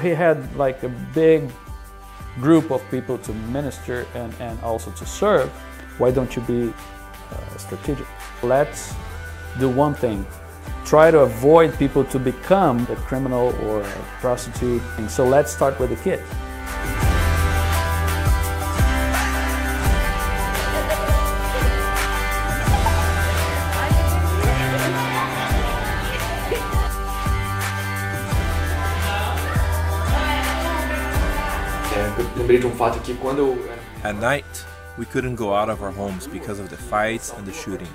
He 0.00 0.10
had 0.10 0.56
like 0.56 0.82
a 0.82 0.88
big 1.14 1.50
group 2.40 2.70
of 2.70 2.82
people 2.90 3.18
to 3.18 3.32
minister 3.32 4.06
and, 4.14 4.32
and 4.40 4.60
also 4.62 4.90
to 4.92 5.06
serve. 5.06 5.50
Why 5.98 6.10
don't 6.10 6.34
you 6.34 6.42
be 6.42 6.72
uh, 7.30 7.56
strategic? 7.56 8.06
Let's 8.42 8.94
do 9.58 9.68
one 9.68 9.94
thing. 9.94 10.26
Try 10.84 11.10
to 11.10 11.20
avoid 11.20 11.76
people 11.78 12.04
to 12.04 12.18
become 12.18 12.80
a 12.90 12.96
criminal 12.96 13.54
or 13.64 13.82
a 13.82 14.04
prostitute. 14.20 14.82
And 14.96 15.10
so 15.10 15.26
let's 15.26 15.52
start 15.52 15.78
with 15.78 15.90
the 15.90 15.96
kids. 15.96 16.22
At 34.02 34.16
night, 34.16 34.64
we 34.96 35.04
couldn't 35.04 35.34
go 35.36 35.54
out 35.54 35.68
of 35.68 35.82
our 35.82 35.90
homes 35.90 36.26
because 36.26 36.58
of 36.58 36.70
the 36.70 36.76
fights 36.76 37.32
and 37.32 37.46
the 37.46 37.52
shooting. 37.52 37.88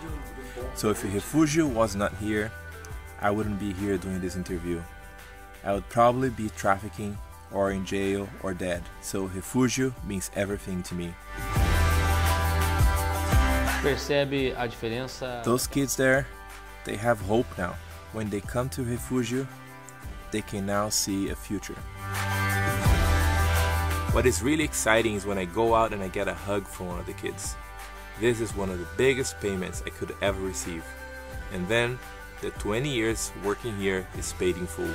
So 0.75 0.90
if 0.90 1.04
Refugio 1.04 1.68
was 1.68 1.96
not 1.96 2.14
here, 2.18 2.52
I 3.22 3.32
wouldn't 3.32 3.60
be 3.60 3.74
here 3.74 3.98
doing 3.98 4.20
this 4.20 4.36
interview. 4.36 4.82
I 5.64 5.74
would 5.74 5.88
probably 5.90 6.30
be 6.30 6.50
trafficking 6.58 7.18
or 7.52 7.72
in 7.72 7.86
jail 7.86 8.28
or 8.44 8.54
dead. 8.54 8.84
So 9.02 9.25
Refugio 9.25 9.94
means 10.06 10.30
everything 10.36 10.84
to 10.84 10.96
me. 10.96 11.14
Percebe 13.82 14.54
a 14.58 14.68
diferença? 14.68 15.44
Those 15.44 15.68
kids 15.68 15.96
there, 15.96 16.28
they 16.84 16.98
have 16.98 17.22
hope 17.22 17.48
now. 17.58 17.75
When 18.14 18.30
they 18.30 18.42
come 18.42 18.68
to 18.70 18.84
Refugio, 18.84 19.48
they 20.32 20.42
can 20.42 20.66
now 20.66 20.90
see 20.90 21.30
a 21.30 21.36
future. 21.36 21.78
What 24.15 24.25
is 24.25 24.41
really 24.41 24.63
exciting 24.63 25.15
is 25.15 25.25
when 25.25 25.38
I 25.38 25.43
go 25.43 25.75
out 25.75 25.91
and 25.91 26.01
I 26.01 26.07
get 26.07 26.29
a 26.29 26.34
hug 26.34 26.65
from 26.67 26.88
one 26.88 27.00
of 27.00 27.05
the 27.05 27.12
kids. 27.12 27.57
This 28.22 28.39
is 28.39 28.55
one 28.55 28.69
of 28.69 28.79
the 28.79 28.88
biggest 28.95 29.41
payments 29.41 29.84
I 29.86 29.89
could 29.89 30.15
ever 30.22 30.39
receive. 30.39 30.86
And 31.51 31.67
then 31.67 32.00
the 32.39 32.51
20 32.51 32.88
years 32.88 33.34
working 33.43 33.75
here 33.75 34.07
is 34.17 34.31
paid 34.31 34.55
in 34.55 34.67
full. 34.67 34.88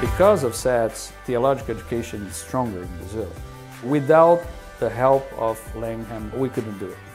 Because 0.00 0.42
of 0.42 0.54
SATS, 0.54 1.12
theological 1.26 1.76
education 1.76 2.22
is 2.22 2.34
stronger 2.36 2.80
in 2.80 2.96
Brazil. 2.96 3.30
Without 3.84 4.40
the 4.78 4.88
help 4.88 5.30
of 5.36 5.60
Langham, 5.76 6.32
we 6.34 6.48
couldn't 6.48 6.78
do 6.78 6.86
it. 6.86 7.09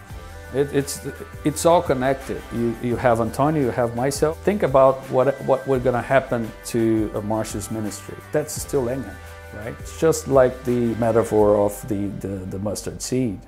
It, 0.55 0.73
it's, 0.73 1.01
it's 1.43 1.65
all 1.65 1.81
connected. 1.81 2.41
You, 2.53 2.75
you 2.81 2.95
have 2.95 3.19
Antonio, 3.19 3.61
you 3.61 3.71
have 3.71 3.93
myself. 3.95 4.41
Think 4.43 4.63
about 4.63 4.99
what, 5.11 5.39
what 5.41 5.67
we're 5.67 5.79
going 5.79 5.95
to 5.95 6.01
happen 6.01 6.49
to 6.67 7.09
Marcio's 7.25 7.69
ministry. 7.69 8.15
That's 8.31 8.53
still 8.53 8.87
him, 8.87 9.05
right? 9.53 9.75
It's 9.79 9.99
just 9.99 10.29
like 10.29 10.63
the 10.63 10.95
metaphor 10.95 11.57
of 11.57 11.85
the, 11.89 12.07
the, 12.19 12.37
the 12.53 12.59
mustard 12.59 13.01
seed. 13.01 13.39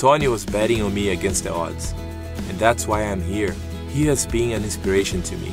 Antonio 0.00 0.30
was 0.30 0.46
betting 0.46 0.80
on 0.80 0.94
me 0.94 1.10
against 1.10 1.44
the 1.44 1.52
odds, 1.52 1.92
and 2.48 2.58
that's 2.58 2.86
why 2.86 3.02
I'm 3.02 3.20
here. 3.20 3.54
He 3.90 4.06
has 4.06 4.24
been 4.24 4.52
an 4.52 4.64
inspiration 4.64 5.22
to 5.24 5.36
me. 5.36 5.52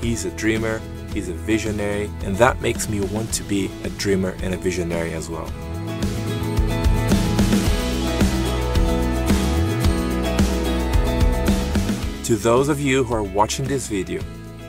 He's 0.00 0.24
a 0.24 0.30
dreamer, 0.36 0.80
he's 1.12 1.28
a 1.28 1.32
visionary, 1.32 2.08
and 2.22 2.36
that 2.36 2.60
makes 2.60 2.88
me 2.88 3.00
want 3.00 3.34
to 3.34 3.42
be 3.42 3.72
a 3.82 3.88
dreamer 3.98 4.36
and 4.40 4.54
a 4.54 4.56
visionary 4.56 5.14
as 5.14 5.28
well. 5.28 5.48
To 12.22 12.36
those 12.36 12.68
of 12.68 12.80
you 12.80 13.02
who 13.02 13.14
are 13.14 13.24
watching 13.24 13.64
this 13.64 13.88
video, 13.88 14.22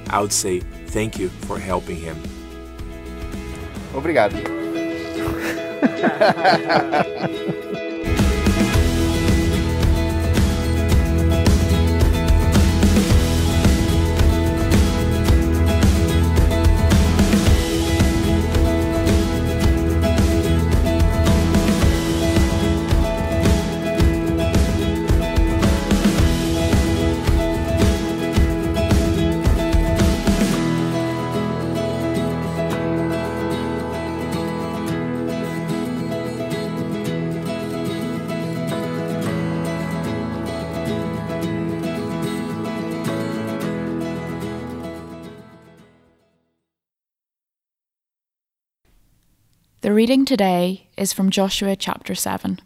I 0.10 0.22
would 0.22 0.34
say 0.34 0.62
thank 0.88 1.20
you 1.20 1.30
for 1.30 1.60
helping 1.60 1.98
him. 1.98 2.18
Obrigado. 3.94 4.42
The 49.94 49.98
reading 49.98 50.26
today 50.26 50.88
is 50.98 51.14
from 51.14 51.30
Joshua 51.30 51.76
chapter 51.76 52.16
7. 52.16 52.60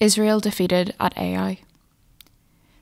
Israel 0.00 0.40
defeated 0.40 0.92
at 0.98 1.16
Ai. 1.16 1.60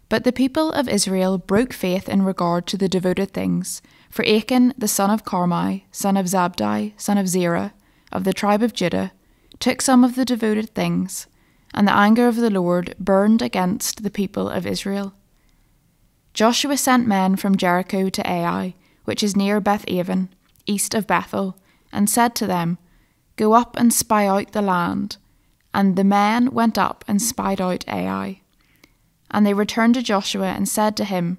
But 0.09 0.25
the 0.25 0.33
people 0.33 0.73
of 0.73 0.89
Israel 0.89 1.37
broke 1.37 1.75
faith 1.75 2.09
in 2.09 2.23
regard 2.23 2.67
to 2.69 2.79
the 2.79 2.89
devoted 2.89 3.35
things, 3.35 3.83
for 4.09 4.25
Achan 4.27 4.73
the 4.79 4.89
son 4.89 5.11
of 5.11 5.27
Carmi, 5.27 5.83
son 5.93 6.17
of 6.17 6.25
Zabdi, 6.25 6.95
son 6.97 7.19
of 7.19 7.29
Zerah, 7.29 7.75
of 8.11 8.25
the 8.25 8.33
tribe 8.33 8.63
of 8.63 8.73
Judah, 8.73 9.13
took 9.61 9.83
some 9.83 10.05
of 10.05 10.15
the 10.15 10.25
devoted 10.25 10.71
things, 10.71 11.27
and 11.75 11.87
the 11.87 11.95
anger 11.95 12.29
of 12.29 12.37
the 12.37 12.49
Lord 12.49 12.95
burned 12.99 13.43
against 13.43 14.05
the 14.05 14.11
people 14.11 14.49
of 14.49 14.67
Israel. 14.67 15.13
Joshua 16.33 16.79
sent 16.79 17.07
men 17.07 17.37
from 17.37 17.59
Jericho 17.59 18.09
to 18.09 18.27
Ai, 18.27 18.75
which 19.05 19.23
is 19.23 19.37
near 19.37 19.61
Beth 19.61 19.85
Aven, 19.87 20.31
east 20.65 20.95
of 20.95 21.07
Bethel, 21.07 21.59
and 21.93 22.09
said 22.09 22.35
to 22.37 22.47
them, 22.47 22.79
Go 23.43 23.55
up 23.55 23.77
and 23.77 23.93
spy 23.93 24.29
out 24.29 24.53
the 24.53 24.63
land. 24.63 25.17
And 25.75 25.97
the 25.97 26.05
men 26.05 26.53
went 26.53 26.79
up 26.79 27.05
and 27.09 27.21
spied 27.21 27.61
out 27.61 27.85
Ai. 27.89 28.41
And 29.33 29.45
they 29.45 29.53
returned 29.53 29.95
to 29.95 30.03
Joshua 30.03 30.53
and 30.53 30.69
said 30.69 30.97
to 30.97 31.05
him, 31.05 31.39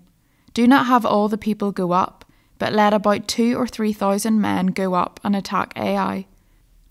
Do 0.54 0.68
not 0.68 0.88
have 0.88 1.06
all 1.06 1.30
the 1.30 1.38
people 1.38 1.72
go 1.72 1.94
up, 1.94 2.26
but 2.60 2.74
let 2.74 2.94
about 2.94 3.30
two 3.30 3.56
or 3.56 3.68
three 3.68 3.94
thousand 3.94 4.42
men 4.42 4.68
go 4.68 4.96
up 4.96 5.22
and 5.24 5.34
attack 5.34 5.72
Ai. 5.78 6.26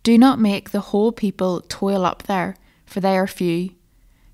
Do 0.03 0.17
not 0.17 0.39
make 0.39 0.71
the 0.71 0.81
whole 0.81 1.13
people 1.13 1.61
toil 1.69 2.07
up 2.07 2.23
there, 2.23 2.57
for 2.87 3.01
they 3.01 3.19
are 3.19 3.27
few. 3.27 3.73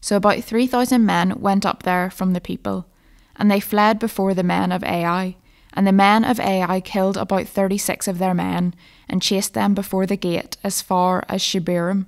So 0.00 0.14
about 0.14 0.44
three 0.44 0.68
thousand 0.68 1.04
men 1.04 1.40
went 1.40 1.66
up 1.66 1.82
there 1.82 2.08
from 2.08 2.34
the 2.34 2.40
people, 2.40 2.86
and 3.34 3.50
they 3.50 3.58
fled 3.58 3.98
before 3.98 4.32
the 4.32 4.44
men 4.44 4.70
of 4.70 4.84
Ai. 4.84 5.34
And 5.74 5.86
the 5.86 5.92
men 5.92 6.24
of 6.24 6.40
Ai 6.40 6.80
killed 6.80 7.16
about 7.16 7.46
thirty 7.46 7.78
six 7.78 8.08
of 8.08 8.18
their 8.18 8.34
men, 8.34 8.74
and 9.08 9.22
chased 9.22 9.54
them 9.54 9.74
before 9.74 10.06
the 10.06 10.16
gate 10.16 10.56
as 10.64 10.82
far 10.82 11.24
as 11.28 11.40
Shebarim, 11.42 12.06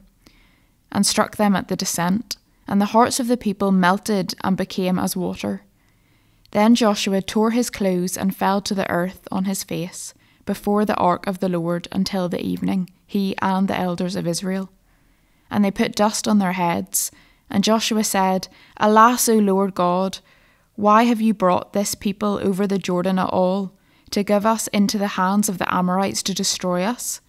and 0.91 1.07
struck 1.07 1.37
them 1.37 1.55
at 1.55 1.69
the 1.69 1.77
descent, 1.77 2.37
and 2.67 2.81
the 2.81 2.87
hearts 2.87 3.21
of 3.21 3.29
the 3.29 3.37
people 3.37 3.71
melted 3.71 4.35
and 4.43 4.57
became 4.57 4.99
as 4.99 5.17
water. 5.17 5.63
Then 6.53 6.75
Joshua 6.75 7.23
tore 7.23 7.53
his 7.53 7.71
clothes 7.71 8.17
and 8.17 8.35
fell 8.35 8.61
to 8.63 8.75
the 8.75 8.91
earth 8.91 9.29
on 9.31 9.45
his 9.45 9.63
face 9.63 10.15
before 10.47 10.85
the 10.85 10.97
ark 10.97 11.27
of 11.27 11.39
the 11.39 11.49
Lord 11.49 11.87
until 11.93 12.29
the 12.29 12.45
evening, 12.45 12.91
he 13.07 13.37
and 13.41 13.69
the 13.69 13.79
elders 13.79 14.17
of 14.17 14.27
Israel. 14.27 14.71
And 15.49 15.65
they 15.65 15.71
put 15.71 15.95
dust 15.95 16.27
on 16.27 16.39
their 16.39 16.53
heads, 16.53 17.13
and 17.49 17.63
Joshua 17.63 18.03
said, 18.05 18.49
Alas, 18.79 19.29
O 19.29 19.37
Lord 19.37 19.75
God, 19.75 20.19
why 20.77 21.05
have 21.05 21.21
you 21.21 21.35
brought 21.35 21.73
this 21.73 21.95
people 21.95 22.41
over 22.43 22.67
the 22.67 22.79
Jordan 22.79 23.19
at 23.19 23.29
all? 23.29 23.73
to 24.11 24.23
give 24.23 24.45
us 24.45 24.67
into 24.69 24.99
the 24.99 25.09
hands 25.09 25.49
of 25.49 25.59
the 25.59 25.73
Amorites 25.73 26.23
to 26.25 26.35
destroy 26.35 26.83
us? 26.83 27.21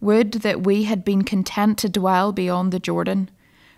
Would 0.00 0.32
that 0.32 0.64
we 0.64 0.84
had 0.84 1.04
been 1.04 1.22
content 1.22 1.78
to 1.78 1.88
dwell 1.88 2.32
beyond 2.32 2.72
the 2.72 2.78
Jordan. 2.78 3.30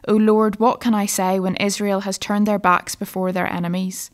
O 0.06 0.14
Lord, 0.14 0.58
what 0.58 0.80
can 0.80 0.94
I 0.94 1.06
say 1.06 1.40
when 1.40 1.56
Israel 1.56 2.00
has 2.00 2.18
turned 2.18 2.46
their 2.46 2.58
backs 2.58 2.94
before 2.94 3.32
their 3.32 3.50
enemies? 3.50 4.10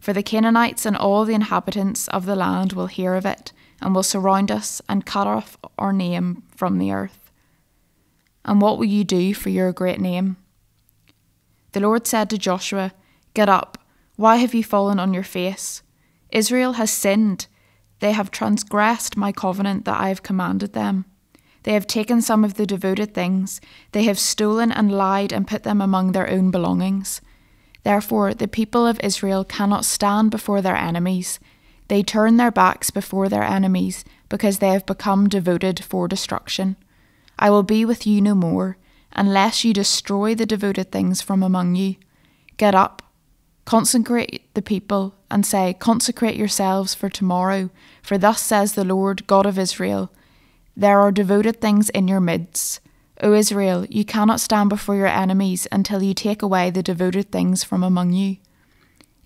For 0.00 0.12
the 0.12 0.22
Canaanites 0.22 0.86
and 0.86 0.96
all 0.96 1.24
the 1.24 1.34
inhabitants 1.34 2.08
of 2.08 2.26
the 2.26 2.36
land 2.36 2.72
will 2.72 2.86
hear 2.86 3.14
of 3.14 3.26
it, 3.26 3.52
and 3.80 3.94
will 3.94 4.02
surround 4.02 4.50
us 4.50 4.80
and 4.88 5.06
cut 5.06 5.26
off 5.26 5.56
our 5.78 5.92
name 5.92 6.42
from 6.56 6.78
the 6.78 6.92
earth. 6.92 7.30
And 8.44 8.60
what 8.60 8.78
will 8.78 8.86
you 8.86 9.04
do 9.04 9.34
for 9.34 9.50
your 9.50 9.72
great 9.72 10.00
name? 10.00 10.36
The 11.72 11.80
Lord 11.80 12.06
said 12.06 12.30
to 12.30 12.38
Joshua, 12.38 12.92
Get 13.34 13.48
up, 13.48 13.78
why 14.22 14.36
have 14.36 14.54
you 14.54 14.62
fallen 14.62 15.00
on 15.00 15.12
your 15.12 15.24
face? 15.24 15.82
Israel 16.30 16.74
has 16.74 16.92
sinned. 16.92 17.48
They 17.98 18.12
have 18.12 18.30
transgressed 18.30 19.16
my 19.16 19.32
covenant 19.32 19.84
that 19.84 20.00
I 20.00 20.10
have 20.10 20.22
commanded 20.22 20.74
them. 20.74 21.06
They 21.64 21.72
have 21.72 21.88
taken 21.88 22.22
some 22.22 22.44
of 22.44 22.54
the 22.54 22.64
devoted 22.64 23.14
things. 23.14 23.60
They 23.90 24.04
have 24.04 24.20
stolen 24.20 24.70
and 24.70 24.92
lied 24.92 25.32
and 25.32 25.48
put 25.48 25.64
them 25.64 25.80
among 25.80 26.12
their 26.12 26.30
own 26.30 26.52
belongings. 26.52 27.20
Therefore, 27.82 28.32
the 28.32 28.46
people 28.46 28.86
of 28.86 29.00
Israel 29.00 29.42
cannot 29.42 29.84
stand 29.84 30.30
before 30.30 30.62
their 30.62 30.76
enemies. 30.76 31.40
They 31.88 32.04
turn 32.04 32.36
their 32.36 32.52
backs 32.52 32.92
before 32.92 33.28
their 33.28 33.42
enemies 33.42 34.04
because 34.28 34.60
they 34.60 34.68
have 34.68 34.86
become 34.86 35.28
devoted 35.28 35.82
for 35.82 36.06
destruction. 36.06 36.76
I 37.40 37.50
will 37.50 37.64
be 37.64 37.84
with 37.84 38.06
you 38.06 38.20
no 38.20 38.36
more, 38.36 38.76
unless 39.10 39.64
you 39.64 39.72
destroy 39.74 40.36
the 40.36 40.46
devoted 40.46 40.92
things 40.92 41.20
from 41.20 41.42
among 41.42 41.74
you. 41.74 41.96
Get 42.56 42.72
up, 42.76 43.02
consecrate 43.64 44.52
the 44.54 44.62
people 44.62 45.14
and 45.30 45.46
say, 45.46 45.74
Consecrate 45.74 46.36
yourselves 46.36 46.94
for 46.94 47.08
tomorrow, 47.08 47.70
for 48.02 48.18
thus 48.18 48.40
says 48.40 48.74
the 48.74 48.84
Lord 48.84 49.26
God 49.26 49.46
of 49.46 49.58
Israel 49.58 50.10
There 50.76 51.00
are 51.00 51.12
devoted 51.12 51.60
things 51.60 51.90
in 51.90 52.08
your 52.08 52.20
midst. 52.20 52.80
O 53.20 53.34
Israel, 53.34 53.86
you 53.88 54.04
cannot 54.04 54.40
stand 54.40 54.68
before 54.68 54.96
your 54.96 55.06
enemies 55.06 55.68
until 55.70 56.02
you 56.02 56.12
take 56.12 56.42
away 56.42 56.70
the 56.70 56.82
devoted 56.82 57.30
things 57.30 57.62
from 57.62 57.84
among 57.84 58.12
you. 58.12 58.38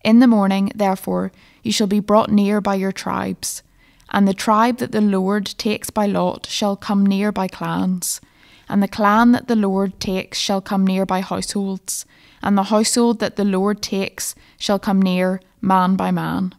In 0.04 0.20
the 0.20 0.26
morning, 0.26 0.70
therefore, 0.74 1.32
you 1.62 1.72
shall 1.72 1.86
be 1.86 2.00
brought 2.00 2.30
near 2.30 2.60
by 2.60 2.74
your 2.74 2.92
tribes, 2.92 3.62
and 4.10 4.28
the 4.28 4.34
tribe 4.34 4.78
that 4.78 4.92
the 4.92 5.00
Lord 5.00 5.46
takes 5.58 5.90
by 5.90 6.06
lot 6.06 6.46
shall 6.46 6.76
come 6.76 7.04
near 7.04 7.32
by 7.32 7.48
clans. 7.48 8.20
And 8.68 8.82
the 8.82 8.88
clan 8.88 9.32
that 9.32 9.48
the 9.48 9.56
Lord 9.56 10.00
takes 10.00 10.38
shall 10.38 10.60
come 10.60 10.86
near 10.86 11.06
by 11.06 11.20
households, 11.20 12.04
and 12.42 12.58
the 12.58 12.64
household 12.64 13.20
that 13.20 13.36
the 13.36 13.44
Lord 13.44 13.80
takes 13.80 14.34
shall 14.58 14.78
come 14.78 15.00
near 15.00 15.40
man 15.60 15.96
by 15.96 16.10
man. 16.10 16.54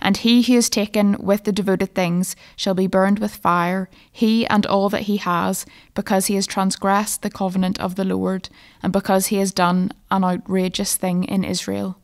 And 0.00 0.18
he 0.18 0.42
who 0.42 0.54
is 0.54 0.68
taken 0.68 1.16
with 1.18 1.44
the 1.44 1.52
devoted 1.52 1.94
things 1.94 2.36
shall 2.54 2.74
be 2.74 2.86
burned 2.86 3.18
with 3.18 3.34
fire, 3.34 3.88
he 4.12 4.46
and 4.46 4.66
all 4.66 4.88
that 4.90 5.02
he 5.02 5.16
has, 5.16 5.64
because 5.94 6.26
he 6.26 6.34
has 6.34 6.46
transgressed 6.46 7.22
the 7.22 7.30
covenant 7.30 7.80
of 7.80 7.94
the 7.94 8.04
Lord, 8.04 8.48
and 8.82 8.92
because 8.92 9.28
he 9.28 9.36
has 9.36 9.52
done 9.52 9.92
an 10.10 10.22
outrageous 10.22 10.96
thing 10.96 11.24
in 11.24 11.44
Israel. 11.44 11.98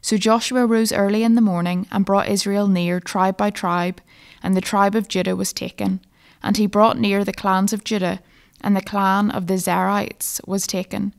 So 0.00 0.16
Joshua 0.18 0.66
rose 0.66 0.92
early 0.92 1.22
in 1.22 1.34
the 1.34 1.40
morning 1.40 1.86
and 1.90 2.04
brought 2.04 2.28
Israel 2.28 2.68
near, 2.68 3.00
tribe 3.00 3.38
by 3.38 3.50
tribe, 3.50 4.00
and 4.42 4.54
the 4.54 4.60
tribe 4.60 4.94
of 4.94 5.08
Judah 5.08 5.34
was 5.34 5.52
taken. 5.52 6.00
And 6.42 6.58
he 6.58 6.66
brought 6.66 6.98
near 6.98 7.24
the 7.24 7.32
clans 7.32 7.72
of 7.72 7.84
Judah, 7.84 8.20
and 8.64 8.74
the 8.74 8.80
clan 8.80 9.30
of 9.30 9.46
the 9.46 9.58
Zerahites 9.58 10.40
was 10.48 10.66
taken. 10.66 11.14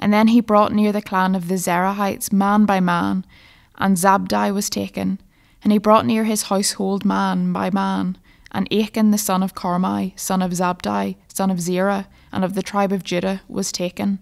And 0.00 0.12
then 0.12 0.28
he 0.28 0.40
brought 0.40 0.72
near 0.72 0.90
the 0.90 1.00
clan 1.00 1.36
of 1.36 1.46
the 1.46 1.54
Zerahites 1.54 2.32
man 2.32 2.66
by 2.66 2.80
man, 2.80 3.24
and 3.76 3.96
Zabdi 3.96 4.52
was 4.52 4.68
taken. 4.68 5.20
And 5.62 5.72
he 5.72 5.78
brought 5.78 6.06
near 6.06 6.24
his 6.24 6.44
household 6.44 7.04
man 7.04 7.52
by 7.52 7.70
man, 7.70 8.18
and 8.50 8.72
Achan 8.72 9.12
the 9.12 9.18
son 9.18 9.44
of 9.44 9.54
Carmi, 9.54 10.18
son 10.18 10.42
of 10.42 10.50
Zabdi, 10.50 11.16
son 11.28 11.50
of 11.52 11.60
Zerah, 11.60 12.08
and 12.32 12.44
of 12.44 12.54
the 12.54 12.62
tribe 12.62 12.92
of 12.92 13.04
Judah, 13.04 13.42
was 13.46 13.70
taken. 13.70 14.18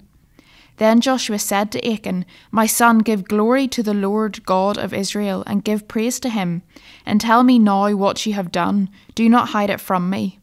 Then 0.76 1.00
Joshua 1.00 1.38
said 1.38 1.72
to 1.72 1.90
Achan, 1.90 2.26
My 2.50 2.66
son, 2.66 2.98
give 2.98 3.24
glory 3.24 3.66
to 3.68 3.82
the 3.82 3.94
Lord 3.94 4.44
God 4.44 4.76
of 4.76 4.92
Israel, 4.92 5.42
and 5.46 5.64
give 5.64 5.88
praise 5.88 6.20
to 6.20 6.28
him, 6.28 6.62
and 7.06 7.22
tell 7.22 7.42
me 7.42 7.58
now 7.58 7.94
what 7.94 8.26
ye 8.26 8.32
have 8.32 8.52
done. 8.52 8.90
Do 9.14 9.30
not 9.30 9.48
hide 9.48 9.70
it 9.70 9.80
from 9.80 10.10
me. 10.10 10.40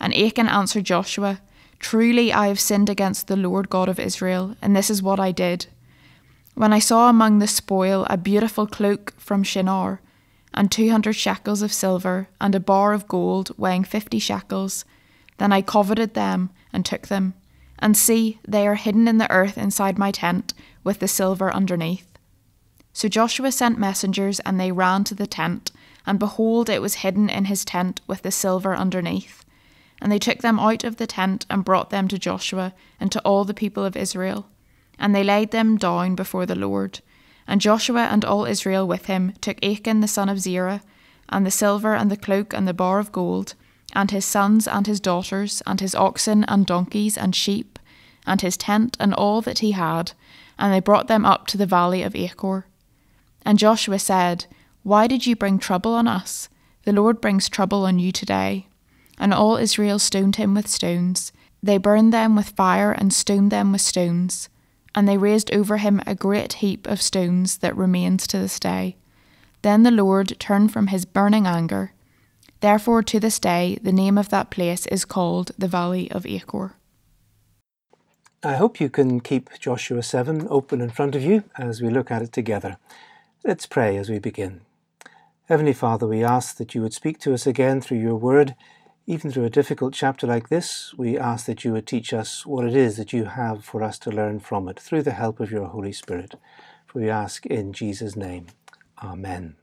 And 0.00 0.14
Achan 0.14 0.48
answered 0.48 0.84
Joshua, 0.84 1.42
Truly 1.78 2.32
I 2.32 2.48
have 2.48 2.60
sinned 2.60 2.88
against 2.88 3.26
the 3.26 3.36
Lord 3.36 3.68
God 3.68 3.88
of 3.88 4.00
Israel, 4.00 4.56
and 4.62 4.74
this 4.74 4.90
is 4.90 5.02
what 5.02 5.20
I 5.20 5.32
did. 5.32 5.66
When 6.54 6.72
I 6.72 6.78
saw 6.78 7.08
among 7.10 7.38
the 7.38 7.46
spoil 7.46 8.06
a 8.08 8.16
beautiful 8.16 8.66
cloak 8.66 9.12
from 9.18 9.42
Shinar, 9.42 10.00
and 10.54 10.70
two 10.70 10.90
hundred 10.90 11.14
shekels 11.14 11.62
of 11.62 11.72
silver, 11.72 12.28
and 12.40 12.54
a 12.54 12.60
bar 12.60 12.92
of 12.92 13.08
gold 13.08 13.50
weighing 13.58 13.84
fifty 13.84 14.18
shekels, 14.18 14.84
then 15.38 15.52
I 15.52 15.62
coveted 15.62 16.14
them 16.14 16.50
and 16.72 16.86
took 16.86 17.08
them. 17.08 17.34
And 17.80 17.96
see, 17.96 18.38
they 18.46 18.66
are 18.68 18.76
hidden 18.76 19.08
in 19.08 19.18
the 19.18 19.30
earth 19.30 19.58
inside 19.58 19.98
my 19.98 20.12
tent, 20.12 20.54
with 20.84 21.00
the 21.00 21.08
silver 21.08 21.52
underneath. 21.52 22.06
So 22.92 23.08
Joshua 23.08 23.50
sent 23.50 23.78
messengers, 23.78 24.38
and 24.40 24.60
they 24.60 24.70
ran 24.70 25.02
to 25.04 25.14
the 25.14 25.26
tent, 25.26 25.72
and 26.06 26.18
behold, 26.20 26.70
it 26.70 26.80
was 26.80 26.96
hidden 26.96 27.28
in 27.28 27.46
his 27.46 27.64
tent 27.64 28.00
with 28.06 28.22
the 28.22 28.30
silver 28.30 28.76
underneath. 28.76 29.43
And 30.00 30.10
they 30.10 30.18
took 30.18 30.38
them 30.38 30.58
out 30.58 30.84
of 30.84 30.96
the 30.96 31.06
tent, 31.06 31.46
and 31.48 31.64
brought 31.64 31.90
them 31.90 32.08
to 32.08 32.18
Joshua, 32.18 32.74
and 33.00 33.10
to 33.12 33.20
all 33.20 33.44
the 33.44 33.54
people 33.54 33.84
of 33.84 33.96
Israel. 33.96 34.46
And 34.98 35.14
they 35.14 35.24
laid 35.24 35.50
them 35.50 35.76
down 35.76 36.14
before 36.14 36.46
the 36.46 36.54
Lord. 36.54 37.00
And 37.46 37.60
Joshua 37.60 38.08
and 38.10 38.24
all 38.24 38.44
Israel 38.46 38.86
with 38.86 39.06
him 39.06 39.32
took 39.40 39.62
Achan 39.64 40.00
the 40.00 40.08
son 40.08 40.28
of 40.28 40.40
Zerah, 40.40 40.82
and 41.28 41.46
the 41.46 41.50
silver, 41.50 41.94
and 41.94 42.10
the 42.10 42.16
cloak, 42.16 42.52
and 42.52 42.66
the 42.66 42.74
bar 42.74 42.98
of 42.98 43.12
gold, 43.12 43.54
and 43.92 44.10
his 44.10 44.24
sons 44.24 44.66
and 44.66 44.86
his 44.86 45.00
daughters, 45.00 45.62
and 45.66 45.80
his 45.80 45.94
oxen 45.94 46.44
and 46.44 46.66
donkeys 46.66 47.16
and 47.16 47.34
sheep, 47.34 47.78
and 48.26 48.40
his 48.40 48.56
tent 48.56 48.96
and 48.98 49.14
all 49.14 49.40
that 49.42 49.60
he 49.60 49.72
had, 49.72 50.12
and 50.58 50.72
they 50.72 50.80
brought 50.80 51.08
them 51.08 51.24
up 51.24 51.46
to 51.46 51.58
the 51.58 51.66
valley 51.66 52.02
of 52.02 52.16
Achor. 52.16 52.66
And 53.44 53.58
Joshua 53.58 53.98
said, 53.98 54.46
Why 54.82 55.06
did 55.06 55.26
you 55.26 55.36
bring 55.36 55.58
trouble 55.58 55.94
on 55.94 56.08
us? 56.08 56.48
The 56.84 56.92
Lord 56.92 57.20
brings 57.20 57.48
trouble 57.48 57.84
on 57.84 57.98
you 57.98 58.12
today. 58.12 58.68
And 59.18 59.32
all 59.32 59.56
Israel 59.56 59.98
stoned 59.98 60.36
him 60.36 60.54
with 60.54 60.68
stones. 60.68 61.32
They 61.62 61.78
burned 61.78 62.12
them 62.12 62.36
with 62.36 62.50
fire 62.50 62.92
and 62.92 63.12
stoned 63.12 63.50
them 63.50 63.72
with 63.72 63.80
stones. 63.80 64.48
And 64.94 65.08
they 65.08 65.18
raised 65.18 65.52
over 65.52 65.78
him 65.78 66.02
a 66.06 66.14
great 66.14 66.54
heap 66.54 66.86
of 66.86 67.02
stones 67.02 67.58
that 67.58 67.76
remains 67.76 68.26
to 68.28 68.38
this 68.38 68.60
day. 68.60 68.96
Then 69.62 69.82
the 69.82 69.90
Lord 69.90 70.38
turned 70.38 70.72
from 70.72 70.88
his 70.88 71.04
burning 71.04 71.46
anger 71.46 71.92
Therefore, 72.64 73.02
to 73.02 73.20
this 73.20 73.38
day, 73.38 73.78
the 73.82 73.92
name 73.92 74.16
of 74.16 74.30
that 74.30 74.48
place 74.48 74.86
is 74.86 75.04
called 75.04 75.52
the 75.58 75.68
Valley 75.68 76.10
of 76.10 76.24
Achor. 76.24 76.76
I 78.42 78.54
hope 78.54 78.80
you 78.80 78.88
can 78.88 79.20
keep 79.20 79.50
Joshua 79.60 80.02
7 80.02 80.46
open 80.48 80.80
in 80.80 80.88
front 80.88 81.14
of 81.14 81.22
you 81.22 81.44
as 81.58 81.82
we 81.82 81.90
look 81.90 82.10
at 82.10 82.22
it 82.22 82.32
together. 82.32 82.78
Let's 83.44 83.66
pray 83.66 83.98
as 83.98 84.08
we 84.08 84.18
begin. 84.18 84.62
Heavenly 85.50 85.74
Father, 85.74 86.06
we 86.06 86.24
ask 86.24 86.56
that 86.56 86.74
you 86.74 86.80
would 86.80 86.94
speak 86.94 87.18
to 87.18 87.34
us 87.34 87.46
again 87.46 87.82
through 87.82 87.98
your 87.98 88.16
word. 88.16 88.54
Even 89.06 89.30
through 89.30 89.44
a 89.44 89.50
difficult 89.50 89.92
chapter 89.92 90.26
like 90.26 90.48
this, 90.48 90.94
we 90.96 91.18
ask 91.18 91.44
that 91.44 91.62
you 91.62 91.72
would 91.72 91.86
teach 91.86 92.14
us 92.14 92.46
what 92.46 92.64
it 92.64 92.74
is 92.74 92.96
that 92.96 93.12
you 93.12 93.24
have 93.26 93.62
for 93.62 93.82
us 93.82 93.98
to 93.98 94.10
learn 94.10 94.40
from 94.40 94.66
it 94.66 94.80
through 94.80 95.02
the 95.02 95.10
help 95.12 95.40
of 95.40 95.50
your 95.50 95.66
Holy 95.66 95.92
Spirit. 95.92 96.36
For 96.86 97.00
we 97.00 97.10
ask 97.10 97.44
in 97.44 97.74
Jesus' 97.74 98.16
name. 98.16 98.46
Amen. 99.02 99.56